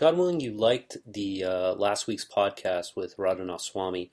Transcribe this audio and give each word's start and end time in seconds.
God 0.00 0.16
willing, 0.16 0.40
you 0.40 0.52
liked 0.52 0.96
the 1.06 1.44
uh, 1.44 1.74
last 1.74 2.06
week's 2.06 2.24
podcast 2.24 2.96
with 2.96 3.18
Radhanath 3.18 3.60
Swami, 3.60 4.10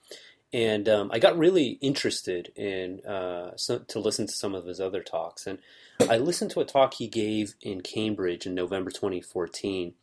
and 0.52 0.86
um, 0.86 1.10
I 1.10 1.18
got 1.18 1.38
really 1.38 1.78
interested 1.80 2.52
in 2.54 3.00
uh, 3.06 3.56
so, 3.56 3.78
to 3.78 3.98
listen 3.98 4.26
to 4.26 4.32
some 4.34 4.54
of 4.54 4.66
his 4.66 4.82
other 4.82 5.02
talks. 5.02 5.46
And 5.46 5.60
I 5.98 6.18
listened 6.18 6.50
to 6.50 6.60
a 6.60 6.66
talk 6.66 6.92
he 6.92 7.08
gave 7.08 7.54
in 7.62 7.80
Cambridge 7.80 8.44
in 8.44 8.54
November 8.54 8.90
2014, 8.90 9.94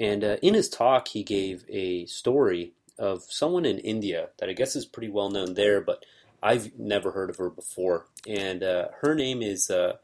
and 0.00 0.24
uh, 0.24 0.38
in 0.42 0.54
his 0.54 0.68
talk, 0.68 1.06
he 1.06 1.22
gave 1.22 1.64
a 1.68 2.06
story 2.06 2.72
of 2.98 3.22
someone 3.28 3.64
in 3.64 3.78
India 3.78 4.30
that 4.38 4.48
I 4.48 4.54
guess 4.54 4.74
is 4.74 4.86
pretty 4.86 5.08
well 5.08 5.30
known 5.30 5.54
there, 5.54 5.80
but 5.80 6.04
I've 6.42 6.76
never 6.76 7.12
heard 7.12 7.30
of 7.30 7.36
her 7.36 7.48
before. 7.48 8.06
And 8.26 8.64
uh, 8.64 8.88
her 9.02 9.14
name 9.14 9.42
is 9.42 9.70
uh, 9.70 9.98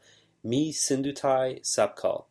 Mai 0.45 0.71
Sindhutai 0.71 1.61
Sapkal 1.61 2.23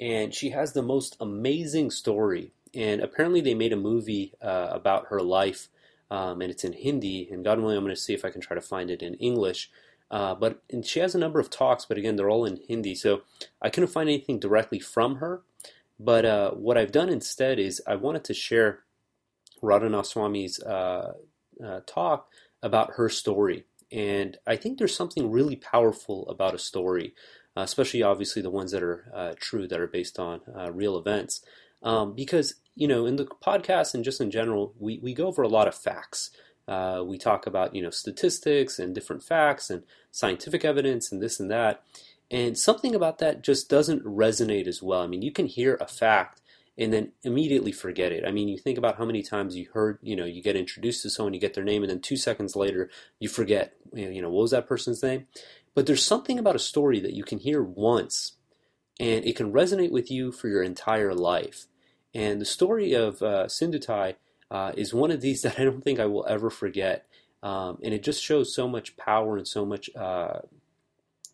and 0.00 0.34
she 0.34 0.50
has 0.50 0.72
the 0.72 0.82
most 0.82 1.16
amazing 1.20 1.90
story. 1.90 2.52
And 2.74 3.00
apparently, 3.00 3.40
they 3.40 3.54
made 3.54 3.72
a 3.72 3.76
movie 3.76 4.34
uh, 4.42 4.68
about 4.70 5.06
her 5.06 5.20
life, 5.20 5.68
um, 6.10 6.40
and 6.42 6.50
it's 6.50 6.64
in 6.64 6.74
Hindi. 6.74 7.28
And 7.30 7.44
God 7.44 7.58
willing, 7.58 7.76
I'm 7.76 7.84
going 7.84 7.94
to 7.94 8.00
see 8.00 8.14
if 8.14 8.24
I 8.24 8.30
can 8.30 8.40
try 8.40 8.54
to 8.54 8.60
find 8.60 8.90
it 8.90 9.02
in 9.02 9.14
English. 9.14 9.70
Uh, 10.10 10.34
but 10.34 10.62
she 10.84 11.00
has 11.00 11.14
a 11.14 11.18
number 11.18 11.38
of 11.38 11.50
talks, 11.50 11.84
but 11.84 11.98
again, 11.98 12.16
they're 12.16 12.30
all 12.30 12.44
in 12.44 12.60
Hindi, 12.68 12.94
so 12.94 13.22
I 13.60 13.70
couldn't 13.70 13.90
find 13.90 14.08
anything 14.08 14.38
directly 14.38 14.78
from 14.78 15.16
her. 15.16 15.42
But 16.00 16.24
uh, 16.24 16.50
what 16.52 16.78
I've 16.78 16.92
done 16.92 17.08
instead 17.08 17.58
is 17.58 17.82
I 17.86 17.96
wanted 17.96 18.24
to 18.24 18.34
share 18.34 18.84
Radhanath 19.62 20.06
Swami's 20.06 20.60
uh, 20.62 21.14
uh, 21.62 21.80
talk 21.86 22.32
about 22.62 22.92
her 22.92 23.08
story. 23.08 23.64
And 23.90 24.36
I 24.46 24.56
think 24.56 24.78
there's 24.78 24.94
something 24.94 25.30
really 25.30 25.56
powerful 25.56 26.28
about 26.28 26.54
a 26.54 26.58
story 26.58 27.14
uh, 27.58 27.62
especially 27.62 28.04
obviously 28.04 28.40
the 28.40 28.50
ones 28.50 28.70
that 28.70 28.84
are 28.84 29.10
uh, 29.12 29.34
true, 29.40 29.66
that 29.66 29.80
are 29.80 29.88
based 29.88 30.18
on 30.20 30.40
uh, 30.56 30.70
real 30.70 30.96
events. 30.96 31.44
Um, 31.82 32.14
because, 32.14 32.54
you 32.76 32.86
know, 32.86 33.04
in 33.04 33.16
the 33.16 33.24
podcast 33.24 33.94
and 33.94 34.04
just 34.04 34.20
in 34.20 34.30
general, 34.30 34.74
we, 34.78 35.00
we 35.02 35.12
go 35.12 35.26
over 35.26 35.42
a 35.42 35.48
lot 35.48 35.66
of 35.66 35.74
facts. 35.74 36.30
Uh, 36.68 37.02
we 37.04 37.18
talk 37.18 37.48
about, 37.48 37.74
you 37.74 37.82
know, 37.82 37.90
statistics 37.90 38.78
and 38.78 38.94
different 38.94 39.24
facts 39.24 39.70
and 39.70 39.82
scientific 40.12 40.64
evidence 40.64 41.10
and 41.10 41.20
this 41.20 41.40
and 41.40 41.50
that. 41.50 41.82
And 42.30 42.56
something 42.56 42.94
about 42.94 43.18
that 43.18 43.42
just 43.42 43.68
doesn't 43.68 44.04
resonate 44.04 44.68
as 44.68 44.80
well. 44.80 45.00
I 45.02 45.08
mean, 45.08 45.22
you 45.22 45.32
can 45.32 45.46
hear 45.46 45.78
a 45.80 45.88
fact 45.88 46.40
and 46.78 46.92
then 46.92 47.12
immediately 47.24 47.72
forget 47.72 48.12
it. 48.12 48.24
I 48.24 48.30
mean, 48.30 48.48
you 48.48 48.56
think 48.56 48.78
about 48.78 48.96
how 48.96 49.04
many 49.04 49.22
times 49.22 49.56
you 49.56 49.68
heard, 49.74 49.98
you 50.00 50.14
know, 50.14 50.24
you 50.24 50.40
get 50.40 50.54
introduced 50.54 51.02
to 51.02 51.10
someone, 51.10 51.34
you 51.34 51.40
get 51.40 51.54
their 51.54 51.64
name, 51.64 51.82
and 51.82 51.90
then 51.90 52.00
two 52.00 52.16
seconds 52.16 52.54
later 52.54 52.88
you 53.18 53.28
forget, 53.28 53.74
you 53.92 54.22
know, 54.22 54.30
what 54.30 54.42
was 54.42 54.50
that 54.52 54.68
person's 54.68 55.02
name? 55.02 55.26
But 55.74 55.86
there's 55.86 56.04
something 56.04 56.38
about 56.38 56.56
a 56.56 56.60
story 56.60 57.00
that 57.00 57.14
you 57.14 57.24
can 57.24 57.38
hear 57.38 57.62
once 57.62 58.36
and 59.00 59.24
it 59.24 59.36
can 59.36 59.52
resonate 59.52 59.90
with 59.90 60.10
you 60.10 60.32
for 60.32 60.48
your 60.48 60.62
entire 60.62 61.14
life. 61.14 61.66
And 62.14 62.40
the 62.40 62.46
story 62.46 62.94
of 62.94 63.22
uh, 63.22 63.46
Sindhutai 63.46 64.14
uh, 64.50 64.72
is 64.76 64.94
one 64.94 65.10
of 65.10 65.20
these 65.20 65.42
that 65.42 65.58
I 65.58 65.64
don't 65.64 65.82
think 65.82 65.98
I 65.98 66.06
will 66.06 66.26
ever 66.28 66.48
forget. 66.48 67.06
Um, 67.42 67.78
and 67.82 67.94
it 67.94 68.02
just 68.02 68.22
shows 68.22 68.54
so 68.54 68.68
much 68.68 68.96
power 68.96 69.36
and 69.36 69.46
so 69.46 69.64
much 69.64 69.90
uh, 69.96 70.40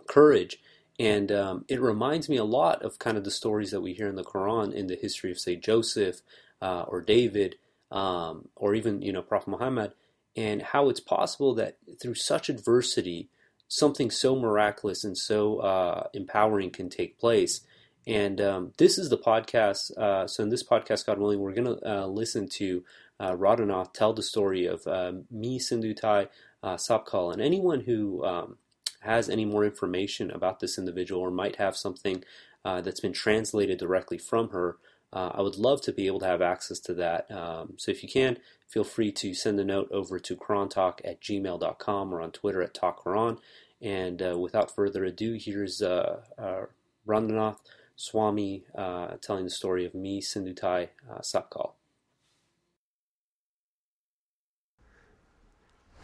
courage. 0.06 0.58
And 0.98 1.32
um, 1.32 1.64
it 1.68 1.80
reminds 1.80 2.28
me 2.28 2.36
a 2.36 2.44
lot 2.44 2.82
of 2.82 2.98
kind 2.98 3.16
of 3.16 3.24
the 3.24 3.30
stories 3.30 3.70
that 3.72 3.80
we 3.80 3.94
hear 3.94 4.08
in 4.08 4.14
the 4.14 4.24
Quran 4.24 4.72
in 4.72 4.86
the 4.86 4.94
history 4.94 5.30
of, 5.30 5.38
say, 5.38 5.56
Joseph 5.56 6.22
uh, 6.62 6.82
or 6.82 7.00
David 7.00 7.56
um, 7.90 8.48
or 8.54 8.74
even, 8.74 9.02
you 9.02 9.12
know, 9.12 9.22
Prophet 9.22 9.50
Muhammad, 9.50 9.92
and 10.36 10.62
how 10.62 10.88
it's 10.88 11.00
possible 11.00 11.54
that 11.54 11.78
through 12.00 12.14
such 12.14 12.48
adversity, 12.48 13.28
something 13.68 14.10
so 14.10 14.36
miraculous 14.36 15.04
and 15.04 15.18
so 15.18 15.58
uh, 15.58 16.08
empowering 16.12 16.70
can 16.70 16.88
take 16.88 17.18
place. 17.18 17.60
And 18.06 18.40
um, 18.40 18.72
this 18.78 18.98
is 18.98 19.08
the 19.08 19.18
podcast. 19.18 19.96
Uh, 19.96 20.26
so, 20.26 20.42
in 20.42 20.50
this 20.50 20.62
podcast, 20.62 21.06
God 21.06 21.18
willing, 21.18 21.40
we're 21.40 21.54
going 21.54 21.78
to 21.78 21.90
uh, 21.90 22.06
listen 22.06 22.48
to 22.50 22.84
uh, 23.18 23.32
Radhanath 23.32 23.92
tell 23.92 24.12
the 24.12 24.22
story 24.22 24.66
of 24.66 24.86
uh, 24.86 25.12
Mai 25.30 25.58
Sindhutai 25.58 26.28
uh, 26.62 26.76
Sapkal. 26.76 27.32
And 27.32 27.40
anyone 27.40 27.80
who 27.80 28.24
um, 28.24 28.58
has 29.04 29.28
any 29.28 29.44
more 29.44 29.64
information 29.64 30.30
about 30.30 30.60
this 30.60 30.78
individual 30.78 31.20
or 31.20 31.30
might 31.30 31.56
have 31.56 31.76
something 31.76 32.24
uh, 32.64 32.80
that's 32.80 33.00
been 33.00 33.12
translated 33.12 33.78
directly 33.78 34.18
from 34.18 34.50
her, 34.50 34.78
I 35.12 35.42
would 35.42 35.56
love 35.56 35.80
to 35.82 35.92
be 35.92 36.08
able 36.08 36.18
to 36.20 36.26
have 36.26 36.42
access 36.42 36.80
to 36.80 36.94
that. 36.94 37.30
Um, 37.30 37.74
so, 37.76 37.92
if 37.92 38.02
you 38.02 38.08
can, 38.08 38.36
feel 38.66 38.82
free 38.82 39.12
to 39.12 39.32
send 39.32 39.60
a 39.60 39.64
note 39.64 39.88
over 39.92 40.18
to 40.18 40.34
QuranTalk 40.36 40.98
at 41.04 41.20
gmail.com 41.20 42.12
or 42.12 42.20
on 42.20 42.32
Twitter 42.32 42.62
at 42.62 42.74
TalkQuran. 42.74 43.38
And 43.80 44.22
uh, 44.22 44.38
without 44.38 44.74
further 44.74 45.04
ado, 45.04 45.34
here's 45.38 45.82
uh, 45.82 46.22
uh, 46.38 46.62
Radhanath 47.06 47.58
Swami 47.96 48.64
uh, 48.74 49.16
telling 49.20 49.44
the 49.44 49.50
story 49.50 49.84
of 49.84 49.94
me, 49.94 50.20
Sindhutai 50.20 50.88
uh, 51.10 51.18
Sapkal. 51.18 51.72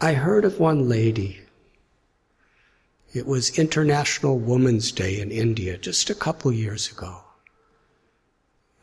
I 0.00 0.14
heard 0.14 0.44
of 0.44 0.60
one 0.60 0.88
lady. 0.88 1.40
It 3.12 3.26
was 3.26 3.58
International 3.58 4.38
Women's 4.38 4.92
Day 4.92 5.20
in 5.20 5.32
India 5.32 5.76
just 5.76 6.10
a 6.10 6.14
couple 6.14 6.52
years 6.52 6.90
ago. 6.92 7.22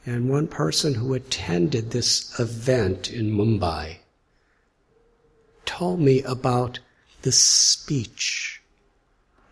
And 0.06 0.30
one 0.30 0.48
person 0.48 0.96
who 0.96 1.14
attended 1.14 1.92
this 1.92 2.38
event 2.40 3.10
in 3.10 3.32
Mumbai 3.32 3.98
told 5.66 6.00
me 6.00 6.24
about 6.24 6.80
the 7.22 7.32
speech 7.32 8.62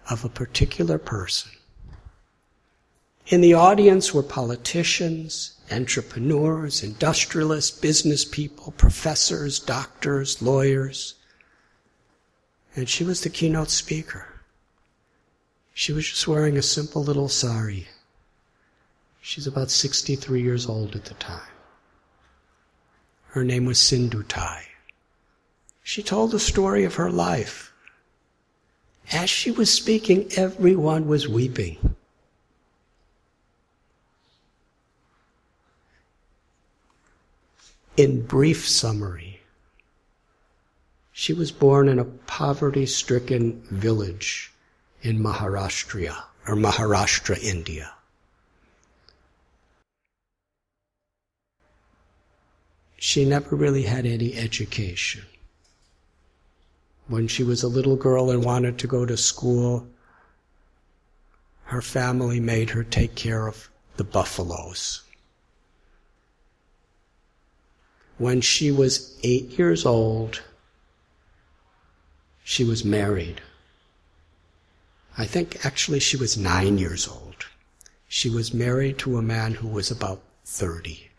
of 0.09 0.24
a 0.24 0.30
particular 0.30 0.97
person. 0.97 1.52
In 3.28 3.42
the 3.42 3.53
audience 3.53 4.13
were 4.13 4.24
politicians, 4.24 5.57
entrepreneurs, 5.72 6.84
industrialists, 6.84 7.72
business 7.72 8.24
people, 8.24 8.74
professors, 8.78 9.59
doctors, 9.59 10.42
lawyers. 10.42 11.16
And 12.75 12.88
she 12.88 13.03
was 13.03 13.22
the 13.22 13.30
keynote 13.30 13.72
speaker. 13.72 14.34
She 15.78 15.91
was 15.91 16.08
just 16.08 16.25
wearing 16.25 16.58
a 16.58 16.62
simple 16.62 17.03
little 17.03 17.28
sari. 17.28 17.90
She's 19.19 19.46
about 19.46 19.69
63 19.69 20.41
years 20.41 20.68
old 20.68 20.96
at 20.96 21.03
the 21.03 21.16
time. 21.16 21.52
Her 23.28 23.44
name 23.44 23.66
was 23.66 23.78
Sindhutai. 23.78 24.62
She 25.84 26.02
told 26.02 26.31
the 26.31 26.40
story 26.40 26.86
of 26.86 26.96
her 26.96 27.12
life 27.12 27.74
as 29.12 29.30
she 29.30 29.52
was 29.52 29.69
speaking, 29.69 30.31
everyone 30.38 31.08
was 31.08 31.28
weeping. 31.28 31.96
In 37.97 38.25
brief 38.25 38.66
summary, 38.66 39.42
she 41.12 41.34
was 41.34 41.52
born 41.52 41.90
in 41.90 42.00
a 42.00 42.06
poverty 42.06 42.86
stricken 42.86 43.62
village 43.69 44.53
in 45.06 45.20
Maharashtra, 45.20 46.16
or 46.48 46.56
Maharashtra, 46.56 47.38
India. 47.44 47.94
She 52.98 53.24
never 53.24 53.56
really 53.56 53.84
had 53.84 54.08
any 54.08 54.36
education. 54.36 55.22
When 57.08 57.28
she 57.28 57.44
was 57.44 57.62
a 57.62 57.68
little 57.68 57.96
girl 57.96 58.32
and 58.32 58.44
wanted 58.44 58.80
to 58.80 58.88
go 58.88 59.06
to 59.06 59.16
school, 59.16 59.88
her 61.66 61.84
family 61.84 62.40
made 62.40 62.72
her 62.72 62.84
take 62.84 63.14
care 63.14 63.46
of 63.46 63.70
the 63.98 64.04
buffaloes. 64.04 65.04
When 68.18 68.42
she 68.42 68.72
was 68.72 69.20
eight 69.22 69.60
years 69.60 69.86
old, 69.86 70.42
she 72.44 72.64
was 72.64 72.84
married. 72.84 73.42
I 75.18 75.26
think 75.26 75.66
actually 75.66 76.00
she 76.00 76.18
was 76.18 76.38
nine 76.38 76.78
years 76.78 77.08
old. 77.08 77.46
She 78.08 78.30
was 78.30 78.53
married 78.53 78.98
to 79.00 79.18
a 79.18 79.22
man 79.22 79.56
who 79.56 79.68
was 79.68 79.90
about 79.90 80.22
30. 80.44 81.09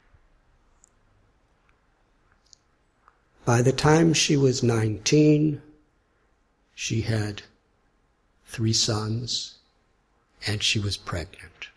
By 3.44 3.62
the 3.62 3.73
time 3.73 4.12
she 4.12 4.37
was 4.37 4.62
19, 4.62 5.62
she 6.75 7.03
had 7.03 7.43
three 8.44 8.73
sons 8.73 9.55
and 10.47 10.62
she 10.62 10.79
was 10.79 10.97
pregnant. 10.97 11.69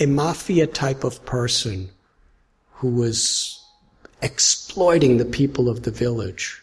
A 0.00 0.06
mafia 0.06 0.66
type 0.66 1.04
of 1.04 1.24
person 1.24 1.90
who 2.74 2.88
was 2.88 3.62
exploiting 4.22 5.18
the 5.18 5.24
people 5.24 5.68
of 5.68 5.82
the 5.82 5.90
village 5.90 6.62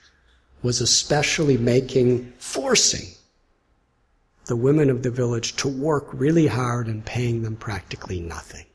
was 0.61 0.81
especially 0.81 1.57
making, 1.57 2.33
forcing 2.39 3.07
the 4.45 4.55
women 4.55 4.89
of 4.89 5.03
the 5.03 5.11
village 5.11 5.55
to 5.57 5.67
work 5.67 6.07
really 6.13 6.47
hard 6.47 6.87
and 6.87 7.05
paying 7.05 7.43
them 7.43 7.55
practically 7.55 8.19
nothing. 8.19 8.65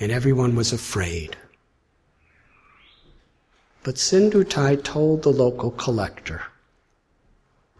And 0.00 0.10
everyone 0.10 0.56
was 0.56 0.72
afraid. 0.72 1.36
But 3.82 3.96
Sindhutai 3.96 4.82
told 4.82 5.22
the 5.22 5.30
local 5.30 5.70
collector, 5.70 6.42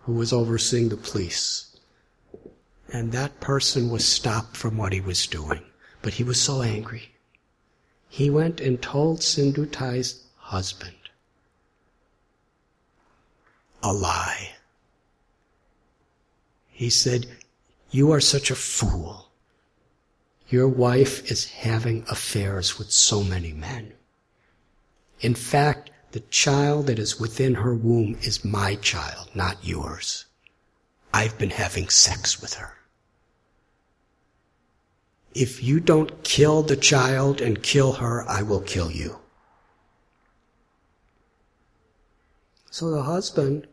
who 0.03 0.13
was 0.13 0.33
overseeing 0.33 0.89
the 0.89 0.97
police, 0.97 1.65
And 2.91 3.13
that 3.13 3.41
person 3.41 3.91
was 3.91 4.07
stopped 4.07 4.57
from 4.57 4.79
what 4.79 4.95
he 4.95 5.01
was 5.01 5.27
doing. 5.27 5.63
But 6.01 6.15
he 6.15 6.25
was 6.25 6.41
so 6.41 6.63
angry. 6.63 7.15
He 8.09 8.31
went 8.31 8.61
and 8.61 8.81
told 8.81 9.21
Sindhutai's 9.21 10.25
husband 10.37 10.98
a 13.83 13.93
lie. 13.93 14.51
He 16.69 16.91
said, 16.91 17.27
You 17.91 18.13
are 18.13 18.21
such 18.21 18.51
a 18.51 18.55
fool. 18.55 19.31
Your 20.49 20.69
wife 20.69 21.31
is 21.31 21.51
having 21.51 22.05
affairs 22.09 22.79
with 22.79 22.91
so 22.91 23.23
many 23.23 23.53
men. 23.53 23.93
In 25.21 25.35
fact, 25.35 25.91
the 26.13 26.21
child 26.21 26.87
that 26.87 26.99
is 26.99 27.21
within 27.21 27.57
her 27.57 27.75
womb 27.75 28.17
is 28.23 28.45
my 28.45 28.77
child, 28.77 29.29
not 29.35 29.63
yours. 29.63 30.25
I've 31.13 31.37
been 31.37 31.51
having 31.51 31.89
sex 31.89 32.41
with 32.41 32.55
her. 32.55 32.75
If 35.35 35.63
you 35.63 35.81
don't 35.81 36.25
kill 36.25 36.63
the 36.63 36.77
child 36.77 37.41
and 37.41 37.63
kill 37.63 37.95
her, 37.95 38.29
I 38.29 38.43
will 38.43 38.61
kill 38.61 38.91
you. 38.91 39.19
So 42.79 42.93
the 42.93 43.03
husband, 43.03 43.67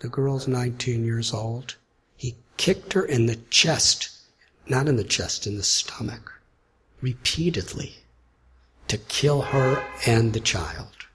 the 0.00 0.08
girl's 0.08 0.48
19 0.48 1.04
years 1.04 1.32
old, 1.32 1.76
he 2.16 2.34
kicked 2.56 2.94
her 2.94 3.04
in 3.04 3.26
the 3.26 3.36
chest, 3.50 4.10
not 4.66 4.88
in 4.88 4.96
the 4.96 5.04
chest, 5.04 5.46
in 5.46 5.56
the 5.56 5.62
stomach, 5.62 6.40
repeatedly 7.00 7.98
to 8.88 8.98
kill 8.98 9.42
her 9.42 9.86
and 10.08 10.32
the 10.32 10.40
child. 10.40 11.06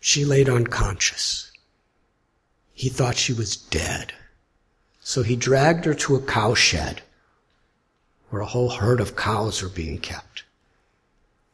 She 0.00 0.24
laid 0.24 0.48
unconscious. 0.48 1.52
He 2.72 2.88
thought 2.88 3.16
she 3.16 3.34
was 3.34 3.54
dead. 3.54 4.14
So 5.00 5.22
he 5.22 5.36
dragged 5.36 5.84
her 5.84 5.92
to 5.92 6.16
a 6.16 6.22
cow 6.22 6.54
shed 6.54 7.02
where 8.30 8.40
a 8.40 8.46
whole 8.46 8.70
herd 8.70 8.98
of 8.98 9.14
cows 9.14 9.62
were 9.62 9.68
being 9.68 9.98
kept, 9.98 10.44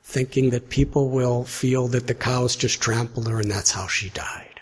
thinking 0.05 0.51
that 0.51 0.69
people 0.69 1.09
will 1.09 1.45
feel 1.45 1.89
that 1.89 2.06
the 2.06 2.15
cows 2.15 2.55
just 2.55 2.81
trampled 2.81 3.27
her 3.27 3.41
and 3.41 3.51
that's 3.51 3.73
how 3.73 3.87
she 3.89 4.11
died. 4.11 4.61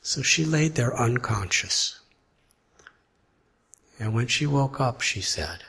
So 0.00 0.22
she 0.22 0.44
laid 0.44 0.74
there 0.74 0.98
unconscious. 0.98 2.00
And 4.00 4.14
when 4.14 4.26
she 4.26 4.46
woke 4.46 4.80
up, 4.80 5.02
she 5.02 5.20
said, 5.20 5.62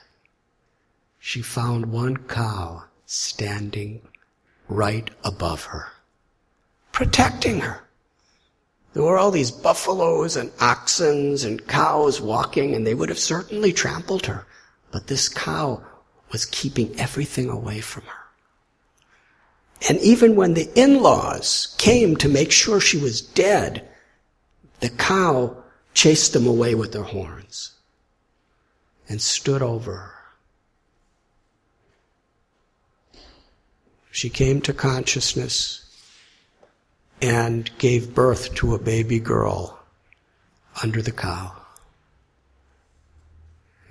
she 1.19 1.41
found 1.41 1.87
one 1.91 2.17
cow 2.17 2.85
standing 3.05 4.01
right 4.67 5.09
above 5.23 5.65
her, 5.65 5.91
protecting 6.91 7.59
her. 7.59 7.83
There 8.93 9.03
were 9.03 9.17
all 9.17 9.31
these 9.31 9.51
buffaloes 9.51 10.35
and 10.35 10.51
oxen 10.59 11.37
and 11.43 11.67
cows 11.67 12.21
walking, 12.21 12.73
and 12.73 12.87
they 12.87 12.93
would 12.93 13.09
have 13.09 13.19
certainly 13.19 13.73
trampled 13.73 14.25
her. 14.27 14.45
But 14.91 15.07
this 15.07 15.29
cow 15.29 15.83
was 16.33 16.45
keeping 16.45 16.99
everything 16.99 17.47
away 17.47 17.79
from 17.79 18.03
her. 18.03 18.23
And 19.87 19.99
even 19.99 20.35
when 20.35 20.55
the 20.55 20.69
in-laws 20.75 21.75
came 21.77 22.17
to 22.17 22.27
make 22.27 22.51
sure 22.51 22.79
she 22.79 22.97
was 22.97 23.21
dead, 23.21 23.87
the 24.79 24.89
cow 24.89 25.55
chased 25.93 26.33
them 26.33 26.47
away 26.47 26.73
with 26.73 26.93
her 26.95 27.03
horns 27.03 27.73
and 29.07 29.21
stood 29.21 29.61
over 29.61 29.95
her. 29.95 30.15
She 34.09 34.29
came 34.29 34.59
to 34.61 34.73
consciousness 34.73 35.85
and 37.21 37.69
gave 37.77 38.15
birth 38.15 38.55
to 38.55 38.73
a 38.73 38.79
baby 38.79 39.19
girl 39.19 39.79
under 40.81 41.01
the 41.01 41.11
cow. 41.11 41.55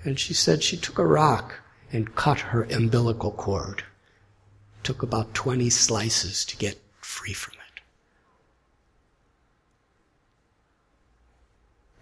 And 0.05 0.19
she 0.19 0.35
said 0.35 0.63
she 0.63 0.77
took 0.77 0.99
a 0.99 1.07
rock 1.07 1.62
and 1.93 2.15
cut 2.15 2.41
her 2.41 2.65
umbilical 2.65 3.31
cord. 3.31 3.85
Took 4.83 5.03
about 5.03 5.35
20 5.35 5.71
slices 5.71 6.45
to 6.47 6.57
get 6.57 6.81
free 7.01 7.35
from 7.35 7.55
it. 7.55 7.81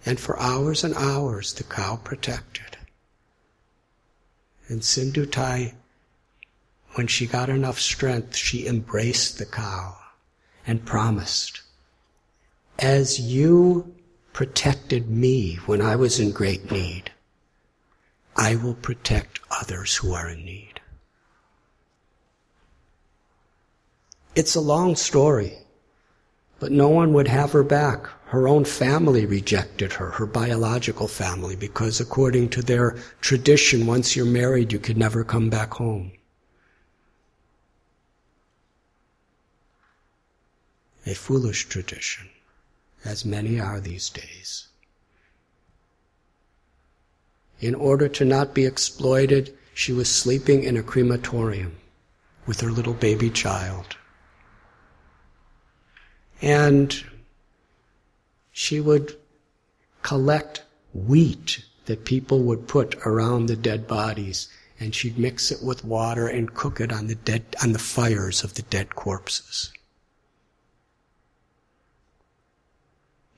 And 0.06 0.18
for 0.18 0.40
hours 0.40 0.84
and 0.84 0.94
hours 0.94 1.52
the 1.52 1.64
cow 1.64 1.96
protected. 1.96 2.78
And 4.68 4.80
Sindhutai, 4.80 5.74
when 6.94 7.08
she 7.08 7.26
got 7.26 7.48
enough 7.48 7.78
strength, 7.78 8.36
she 8.36 8.66
embraced 8.66 9.38
the 9.38 9.46
cow 9.46 9.96
and 10.66 10.86
promised, 10.86 11.62
As 12.78 13.20
you 13.20 13.94
protected 14.32 15.10
me 15.10 15.56
when 15.66 15.82
I 15.82 15.96
was 15.96 16.20
in 16.20 16.30
great 16.30 16.70
need, 16.70 17.10
I 18.36 18.56
will 18.56 18.74
protect 18.74 19.40
others 19.50 19.96
who 19.96 20.14
are 20.14 20.28
in 20.28 20.44
need. 20.44 20.80
It's 24.34 24.54
a 24.54 24.60
long 24.60 24.96
story, 24.96 25.58
but 26.58 26.72
no 26.72 26.88
one 26.88 27.12
would 27.12 27.28
have 27.28 27.52
her 27.52 27.64
back. 27.64 28.06
Her 28.26 28.46
own 28.46 28.64
family 28.64 29.26
rejected 29.26 29.94
her, 29.94 30.10
her 30.12 30.26
biological 30.26 31.08
family, 31.08 31.56
because 31.56 32.00
according 32.00 32.50
to 32.50 32.62
their 32.62 32.96
tradition, 33.20 33.86
once 33.86 34.14
you're 34.14 34.24
married, 34.24 34.72
you 34.72 34.78
could 34.78 34.96
never 34.96 35.24
come 35.24 35.50
back 35.50 35.74
home. 35.74 36.12
a 41.10 41.14
foolish 41.14 41.68
tradition, 41.68 42.30
as 43.04 43.24
many 43.24 43.58
are 43.58 43.80
these 43.80 44.08
days. 44.10 44.68
In 47.60 47.74
order 47.74 48.08
to 48.08 48.24
not 48.24 48.54
be 48.54 48.64
exploited, 48.64 49.56
she 49.74 49.92
was 49.92 50.08
sleeping 50.08 50.64
in 50.64 50.76
a 50.76 50.82
crematorium 50.82 51.76
with 52.46 52.60
her 52.60 52.70
little 52.70 52.94
baby 52.94 53.30
child. 53.30 53.96
And 56.40 57.04
she 58.50 58.80
would 58.80 59.16
collect 60.02 60.62
wheat 60.94 61.64
that 61.84 62.04
people 62.04 62.42
would 62.42 62.66
put 62.66 62.94
around 63.06 63.46
the 63.46 63.56
dead 63.56 63.86
bodies 63.86 64.48
and 64.78 64.94
she'd 64.94 65.18
mix 65.18 65.50
it 65.50 65.62
with 65.62 65.84
water 65.84 66.26
and 66.26 66.54
cook 66.54 66.80
it 66.80 66.90
on 66.90 67.06
the 67.06 67.14
dead 67.14 67.44
on 67.62 67.72
the 67.72 67.78
fires 67.78 68.42
of 68.42 68.54
the 68.54 68.62
dead 68.62 68.94
corpses. 68.94 69.70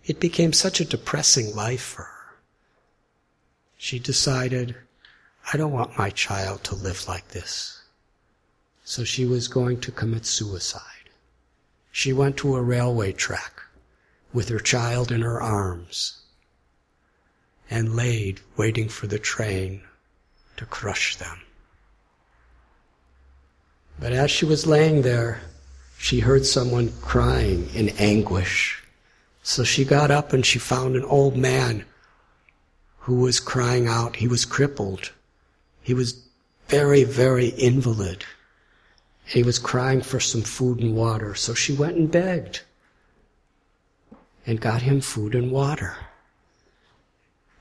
It 0.05 0.21
became 0.21 0.53
such 0.53 0.81
a 0.81 0.85
depressing 0.85 1.55
life 1.55 1.83
for 1.83 2.03
her. 2.03 2.22
She 3.83 3.99
decided, 3.99 4.77
I 5.53 5.57
don't 5.57 5.73
want 5.73 5.99
my 5.99 6.11
child 6.11 6.63
to 6.65 6.77
live 6.77 7.09
like 7.09 7.27
this. 7.31 7.83
So 8.85 9.03
she 9.03 9.27
was 9.27 9.49
going 9.49 9.81
to 9.81 9.91
commit 9.91 10.25
suicide. 10.25 11.11
She 11.91 12.13
went 12.13 12.37
to 12.37 12.55
a 12.55 12.63
railway 12.63 13.11
track 13.11 13.61
with 14.33 14.51
her 14.51 14.61
child 14.61 15.11
in 15.11 15.23
her 15.23 15.43
arms 15.43 16.21
and 17.69 17.97
laid 17.97 18.41
waiting 18.57 18.89
for 18.89 19.09
the 19.09 19.19
train 19.19 19.83
to 20.59 20.65
crush 20.65 21.17
them. 21.17 21.41
But 23.99 24.13
as 24.13 24.31
she 24.31 24.45
was 24.45 24.65
laying 24.65 25.03
there, 25.03 25.41
she 25.99 26.21
heard 26.21 26.47
someone 26.47 26.93
crying 27.01 27.69
in 27.75 27.89
anguish. 27.99 28.81
So 29.43 29.65
she 29.65 29.85
got 29.85 30.13
up 30.13 30.33
and 30.33 30.47
she 30.47 30.61
found 30.61 30.95
an 30.95 31.05
old 31.05 31.37
man 31.37 31.85
who 33.03 33.17
was 33.17 33.41
crying 33.41 33.89
out. 33.89 34.17
He 34.17 34.29
was 34.29 34.45
crippled. 34.45 35.11
He 35.83 35.93
was 35.93 36.23
very, 36.69 37.03
very 37.03 37.49
invalid. 37.49 38.25
He 39.25 39.43
was 39.43 39.59
crying 39.59 40.03
for 40.03 40.21
some 40.21 40.43
food 40.43 40.81
and 40.81 40.95
water. 40.95 41.35
So 41.35 41.53
she 41.53 41.73
went 41.73 41.97
and 41.97 42.11
begged 42.11 42.63
and 44.47 44.61
got 44.61 44.83
him 44.83 45.01
food 45.01 45.35
and 45.35 45.51
water. 45.51 45.97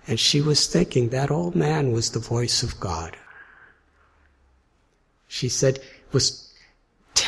And 0.08 0.20
she 0.20 0.42
was 0.42 0.68
thinking 0.68 1.10
that 1.10 1.32
old 1.32 1.56
man 1.56 1.92
was 1.92 2.12
the 2.12 2.20
voice 2.20 2.62
of 2.62 2.80
God. 2.80 3.18
She 5.28 5.50
said, 5.50 5.80
was 6.12 6.51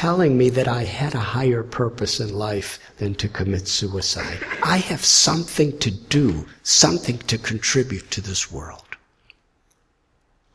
telling 0.04 0.38
me 0.38 0.50
that 0.50 0.68
I 0.68 0.84
had 0.84 1.16
a 1.16 1.30
higher 1.38 1.64
purpose 1.64 2.20
in 2.20 2.34
life 2.34 2.78
than 2.98 3.16
to 3.16 3.30
commit 3.30 3.70
suicide. 3.70 4.38
I 4.62 4.76
have 4.80 5.06
something 5.06 5.80
to 5.80 5.90
do, 5.92 6.46
something 6.62 7.20
to 7.20 7.38
contribute 7.38 8.12
to 8.12 8.20
this 8.20 8.52
world. 8.52 8.98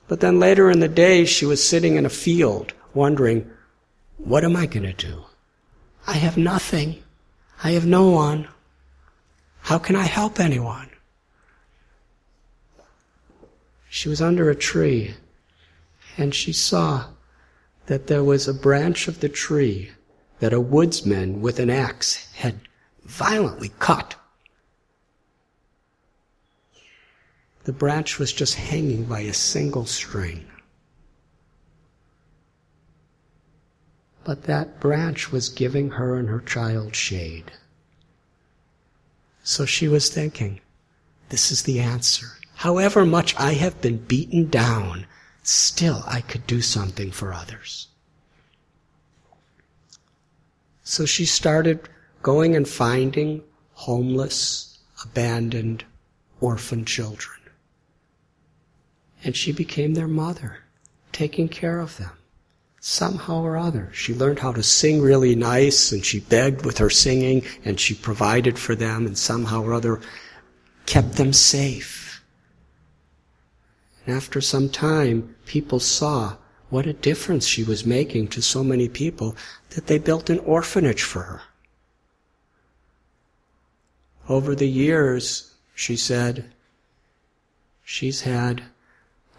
But 0.06 0.20
then 0.20 0.38
later 0.38 0.70
in 0.70 0.80
the 0.80 0.86
day, 1.06 1.24
she 1.24 1.46
was 1.46 1.66
sitting 1.66 1.96
in 1.96 2.04
a 2.04 2.10
field 2.10 2.74
wondering, 2.92 3.50
what 4.18 4.44
am 4.44 4.54
I 4.54 4.66
going 4.66 4.82
to 4.82 4.92
do? 4.92 5.24
I 6.06 6.12
have 6.12 6.36
nothing. 6.36 7.02
I 7.64 7.70
have 7.70 7.86
no 7.86 8.10
one. 8.10 8.48
How 9.60 9.78
can 9.78 9.96
I 9.96 10.04
help 10.04 10.38
anyone? 10.38 10.90
She 13.88 14.10
was 14.10 14.20
under 14.20 14.50
a 14.50 14.54
tree 14.54 15.14
and 16.18 16.34
she 16.34 16.52
saw 16.52 17.06
that 17.88 18.06
there 18.06 18.22
was 18.22 18.46
a 18.46 18.52
branch 18.52 19.08
of 19.08 19.20
the 19.20 19.28
tree 19.30 19.90
that 20.40 20.52
a 20.52 20.60
woodsman 20.60 21.40
with 21.40 21.58
an 21.58 21.70
axe 21.70 22.30
had 22.34 22.60
violently 23.04 23.70
cut. 23.78 24.14
The 27.64 27.72
branch 27.72 28.18
was 28.18 28.30
just 28.30 28.56
hanging 28.56 29.04
by 29.04 29.20
a 29.20 29.32
single 29.32 29.86
string. 29.86 30.46
But 34.22 34.42
that 34.44 34.80
branch 34.80 35.32
was 35.32 35.48
giving 35.48 35.92
her 35.92 36.16
and 36.16 36.28
her 36.28 36.40
child 36.40 36.94
shade. 36.94 37.52
So 39.42 39.64
she 39.64 39.88
was 39.88 40.10
thinking, 40.10 40.60
this 41.30 41.50
is 41.50 41.62
the 41.62 41.80
answer. 41.80 42.26
However 42.56 43.06
much 43.06 43.34
I 43.36 43.54
have 43.54 43.80
been 43.80 43.96
beaten 43.96 44.50
down, 44.50 45.06
still 45.48 46.02
I 46.06 46.20
could 46.20 46.46
do 46.46 46.60
something 46.60 47.10
for 47.10 47.32
others. 47.32 47.88
So 50.82 51.06
she 51.06 51.24
started 51.24 51.88
going 52.22 52.56
and 52.56 52.68
finding 52.68 53.42
homeless, 53.72 54.78
abandoned, 55.02 55.84
orphan 56.40 56.84
children. 56.84 57.38
And 59.22 59.36
she 59.36 59.52
became 59.52 59.94
their 59.94 60.08
mother, 60.08 60.58
taking 61.12 61.48
care 61.48 61.80
of 61.80 61.96
them 61.96 62.12
somehow 62.80 63.42
or 63.42 63.56
other. 63.56 63.90
She 63.92 64.14
learned 64.14 64.38
how 64.38 64.52
to 64.52 64.62
sing 64.62 65.00
really 65.00 65.34
nice 65.34 65.92
and 65.92 66.04
she 66.04 66.20
begged 66.20 66.64
with 66.64 66.78
her 66.78 66.90
singing 66.90 67.42
and 67.64 67.78
she 67.78 67.94
provided 67.94 68.58
for 68.58 68.74
them 68.74 69.06
and 69.06 69.18
somehow 69.18 69.62
or 69.62 69.74
other 69.74 70.00
kept 70.86 71.16
them 71.16 71.32
safe. 71.32 72.07
And 74.08 74.16
after 74.16 74.40
some 74.40 74.70
time, 74.70 75.36
people 75.44 75.80
saw 75.80 76.36
what 76.70 76.86
a 76.86 76.94
difference 76.94 77.46
she 77.46 77.62
was 77.62 77.84
making 77.84 78.28
to 78.28 78.40
so 78.40 78.64
many 78.64 78.88
people 78.88 79.36
that 79.70 79.86
they 79.86 79.98
built 79.98 80.30
an 80.30 80.38
orphanage 80.38 81.02
for 81.02 81.24
her. 81.24 81.42
Over 84.26 84.54
the 84.54 84.66
years, 84.66 85.52
she 85.74 85.94
said, 85.94 86.50
she's 87.84 88.22
had 88.22 88.62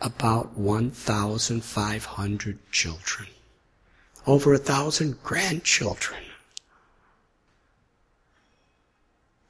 about 0.01 0.55
1,500 0.55 2.71
children, 2.71 3.29
over 4.27 4.53
a 4.53 4.59
thousand 4.59 5.23
grandchildren. 5.23 6.21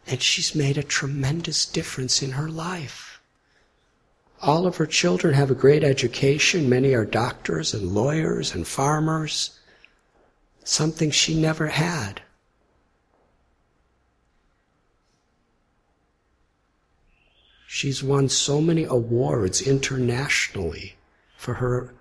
And 0.08 0.22
she's 0.22 0.56
made 0.56 0.78
a 0.78 0.84
tremendous 0.84 1.66
difference 1.66 2.24
in 2.24 2.32
her 2.32 2.48
life. 2.48 3.09
All 4.42 4.66
of 4.66 4.78
her 4.78 4.86
children 4.86 5.34
have 5.34 5.52
a 5.52 5.56
great 5.56 5.84
education. 5.84 6.70
Many 6.70 6.94
are 6.94 7.06
doctors 7.06 7.74
and 7.74 7.94
lawyers 7.94 8.56
and 8.56 8.66
farmers. 8.66 9.60
Something 10.64 11.12
she 11.12 11.40
never 11.40 11.68
had. 11.68 12.22
She's 17.68 18.02
won 18.02 18.30
so 18.30 18.62
many 18.62 18.84
awards 18.84 19.62
internationally 19.62 20.96
for 21.38 21.56
her 21.56 21.94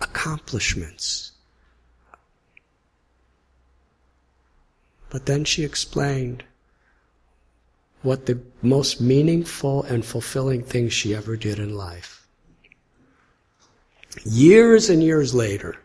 accomplishments. 0.00 1.32
But 5.08 5.26
then 5.26 5.44
she 5.44 5.64
explained 5.64 6.44
what 8.02 8.26
the 8.26 8.40
most 8.62 9.00
meaningful 9.00 9.82
and 9.84 10.04
fulfilling 10.04 10.62
thing 10.62 10.88
she 10.88 11.14
ever 11.14 11.36
did 11.36 11.58
in 11.58 11.76
life. 11.76 12.26
Years 14.24 14.88
and 14.88 15.02
years 15.02 15.34
later, 15.34 15.76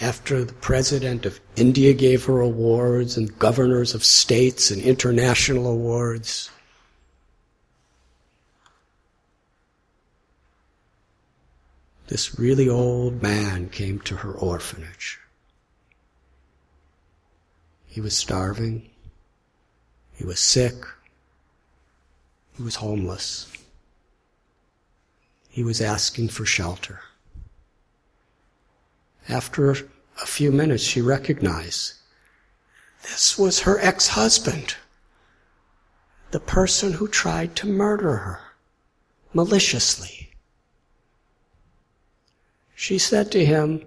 after 0.00 0.44
the 0.44 0.52
president 0.52 1.24
of 1.24 1.40
India 1.56 1.92
gave 1.94 2.24
her 2.24 2.40
awards 2.40 3.16
and 3.16 3.38
governors 3.38 3.94
of 3.94 4.04
states 4.04 4.70
and 4.70 4.82
international 4.82 5.66
awards, 5.66 6.50
this 12.08 12.38
really 12.38 12.68
old 12.68 13.22
man 13.22 13.70
came 13.70 14.00
to 14.00 14.16
her 14.16 14.32
orphanage. 14.32 15.18
He 17.86 18.00
was 18.02 18.14
starving. 18.14 18.90
He 20.12 20.24
was 20.24 20.38
sick. 20.38 20.74
He 22.56 22.62
was 22.62 22.76
homeless. 22.76 23.52
He 25.48 25.62
was 25.62 25.80
asking 25.80 26.28
for 26.28 26.44
shelter. 26.44 27.00
After 29.28 29.70
a 29.70 30.26
few 30.26 30.52
minutes, 30.52 30.82
she 30.82 31.00
recognized 31.00 31.94
this 33.02 33.38
was 33.38 33.60
her 33.60 33.78
ex-husband, 33.80 34.76
the 36.30 36.40
person 36.40 36.94
who 36.94 37.08
tried 37.08 37.54
to 37.56 37.66
murder 37.66 38.16
her 38.16 38.40
maliciously. 39.32 40.30
She 42.74 42.98
said 42.98 43.30
to 43.32 43.44
him, 43.44 43.82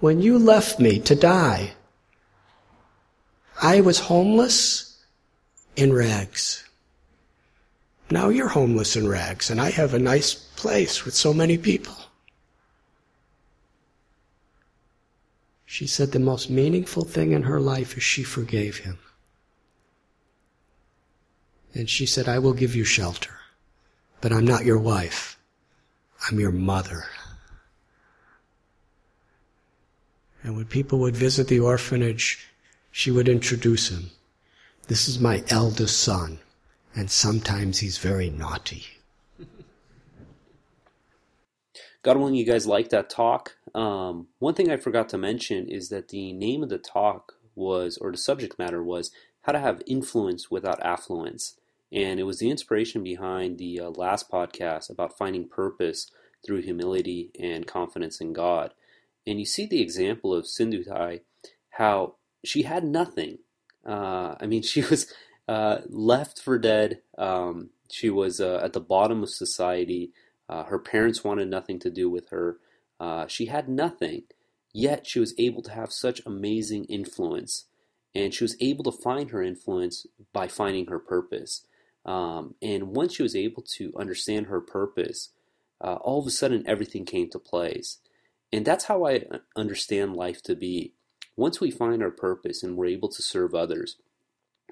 When 0.00 0.20
you 0.20 0.38
left 0.38 0.78
me 0.78 0.98
to 1.00 1.14
die, 1.14 1.72
I 3.60 3.80
was 3.80 4.00
homeless 4.00 5.02
in 5.76 5.92
rags. 5.92 6.64
Now 8.10 8.28
you're 8.28 8.48
homeless 8.48 8.96
in 8.96 9.06
rags, 9.06 9.50
and 9.50 9.60
I 9.60 9.70
have 9.70 9.94
a 9.94 9.98
nice 9.98 10.34
place 10.34 11.04
with 11.04 11.14
so 11.14 11.32
many 11.32 11.56
people. 11.56 11.96
She 15.64 15.86
said 15.86 16.10
the 16.10 16.18
most 16.18 16.50
meaningful 16.50 17.04
thing 17.04 17.30
in 17.30 17.44
her 17.44 17.60
life 17.60 17.96
is 17.96 18.02
she 18.02 18.24
forgave 18.24 18.78
him. 18.78 18.98
And 21.72 21.88
she 21.88 22.04
said, 22.06 22.28
I 22.28 22.40
will 22.40 22.52
give 22.52 22.74
you 22.74 22.82
shelter, 22.82 23.36
but 24.20 24.32
I'm 24.32 24.44
not 24.44 24.64
your 24.64 24.80
wife. 24.80 25.38
I'm 26.28 26.40
your 26.40 26.50
mother. 26.50 27.04
And 30.42 30.56
when 30.56 30.66
people 30.66 30.98
would 30.98 31.16
visit 31.16 31.46
the 31.46 31.60
orphanage, 31.60 32.48
she 32.90 33.12
would 33.12 33.28
introduce 33.28 33.88
him. 33.88 34.10
This 34.88 35.06
is 35.06 35.20
my 35.20 35.44
eldest 35.48 36.00
son, 36.00 36.40
and 36.94 37.10
sometimes 37.10 37.78
he's 37.78 37.98
very 37.98 38.30
naughty. 38.30 38.86
God 42.02 42.16
willing, 42.16 42.34
you 42.34 42.46
guys 42.46 42.66
like 42.66 42.88
that 42.90 43.10
talk. 43.10 43.56
Um, 43.74 44.28
one 44.38 44.54
thing 44.54 44.70
I 44.70 44.76
forgot 44.76 45.08
to 45.10 45.18
mention 45.18 45.68
is 45.68 45.90
that 45.90 46.08
the 46.08 46.32
name 46.32 46.62
of 46.62 46.70
the 46.70 46.78
talk 46.78 47.34
was, 47.54 47.98
or 47.98 48.10
the 48.10 48.16
subject 48.16 48.58
matter 48.58 48.82
was, 48.82 49.10
how 49.42 49.52
to 49.52 49.58
have 49.58 49.82
influence 49.86 50.50
without 50.50 50.82
affluence. 50.82 51.56
And 51.92 52.18
it 52.18 52.24
was 52.24 52.38
the 52.38 52.50
inspiration 52.50 53.02
behind 53.02 53.58
the 53.58 53.80
uh, 53.80 53.90
last 53.90 54.30
podcast 54.30 54.90
about 54.90 55.18
finding 55.18 55.48
purpose 55.48 56.10
through 56.44 56.62
humility 56.62 57.30
and 57.38 57.66
confidence 57.66 58.20
in 58.20 58.32
God. 58.32 58.72
And 59.26 59.38
you 59.38 59.44
see 59.44 59.66
the 59.66 59.82
example 59.82 60.32
of 60.32 60.44
Sindhutai, 60.44 61.20
how 61.70 62.14
she 62.44 62.62
had 62.62 62.84
nothing. 62.84 63.38
Uh, 63.86 64.36
I 64.40 64.46
mean, 64.46 64.62
she 64.62 64.82
was 64.82 65.12
uh, 65.50 65.80
left 65.88 66.40
for 66.40 66.60
dead. 66.60 67.00
Um, 67.18 67.70
she 67.90 68.08
was 68.08 68.40
uh, 68.40 68.60
at 68.62 68.72
the 68.72 68.80
bottom 68.80 69.24
of 69.24 69.30
society. 69.30 70.12
Uh, 70.48 70.62
her 70.62 70.78
parents 70.78 71.24
wanted 71.24 71.48
nothing 71.48 71.80
to 71.80 71.90
do 71.90 72.08
with 72.08 72.28
her. 72.28 72.58
Uh, 73.00 73.26
she 73.26 73.46
had 73.46 73.68
nothing, 73.68 74.22
yet 74.72 75.08
she 75.08 75.18
was 75.18 75.34
able 75.38 75.60
to 75.62 75.72
have 75.72 75.90
such 75.90 76.22
amazing 76.24 76.84
influence. 76.84 77.64
And 78.14 78.32
she 78.32 78.44
was 78.44 78.56
able 78.60 78.84
to 78.84 79.02
find 79.02 79.30
her 79.30 79.42
influence 79.42 80.06
by 80.32 80.46
finding 80.46 80.86
her 80.86 81.00
purpose. 81.00 81.66
Um, 82.06 82.54
and 82.62 82.94
once 82.94 83.16
she 83.16 83.24
was 83.24 83.34
able 83.34 83.62
to 83.76 83.92
understand 83.98 84.46
her 84.46 84.60
purpose, 84.60 85.30
uh, 85.80 85.94
all 85.94 86.20
of 86.20 86.28
a 86.28 86.30
sudden 86.30 86.62
everything 86.64 87.04
came 87.04 87.28
to 87.30 87.40
place. 87.40 87.98
And 88.52 88.64
that's 88.64 88.84
how 88.84 89.04
I 89.04 89.24
understand 89.56 90.14
life 90.14 90.42
to 90.44 90.54
be. 90.54 90.94
Once 91.34 91.60
we 91.60 91.72
find 91.72 92.04
our 92.04 92.10
purpose 92.12 92.62
and 92.62 92.76
we're 92.76 92.86
able 92.86 93.08
to 93.08 93.22
serve 93.22 93.52
others, 93.52 93.96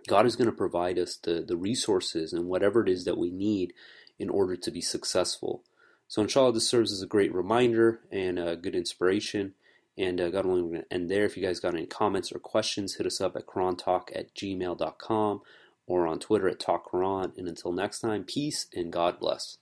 God 0.08 0.26
is 0.26 0.36
going 0.36 0.50
to 0.50 0.56
provide 0.56 0.98
us 0.98 1.16
the, 1.16 1.42
the 1.46 1.56
resources 1.56 2.32
and 2.32 2.46
whatever 2.46 2.82
it 2.82 2.88
is 2.88 3.04
that 3.04 3.18
we 3.18 3.30
need 3.30 3.72
in 4.18 4.28
order 4.28 4.56
to 4.56 4.70
be 4.70 4.80
successful. 4.80 5.62
So, 6.08 6.22
inshallah, 6.22 6.52
this 6.52 6.68
serves 6.68 6.92
as 6.92 7.02
a 7.02 7.06
great 7.06 7.34
reminder 7.34 8.00
and 8.10 8.38
a 8.38 8.56
good 8.56 8.74
inspiration. 8.74 9.54
And 9.96 10.20
uh, 10.20 10.30
God 10.30 10.46
willing, 10.46 10.64
we're 10.64 10.70
going 10.70 10.84
to 10.84 10.94
end 10.94 11.10
there. 11.10 11.24
If 11.24 11.36
you 11.36 11.42
guys 11.42 11.60
got 11.60 11.74
any 11.74 11.86
comments 11.86 12.32
or 12.32 12.38
questions, 12.38 12.94
hit 12.94 13.06
us 13.06 13.20
up 13.20 13.36
at 13.36 13.46
QuranTalk 13.46 14.08
at 14.14 14.34
gmail.com 14.34 15.42
or 15.86 16.06
on 16.06 16.18
Twitter 16.18 16.48
at 16.48 16.60
TalkQuran. 16.60 17.36
And 17.36 17.48
until 17.48 17.72
next 17.72 18.00
time, 18.00 18.24
peace 18.24 18.66
and 18.74 18.92
God 18.92 19.18
bless. 19.18 19.58